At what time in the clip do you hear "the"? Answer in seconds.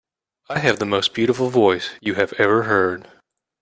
0.79-0.87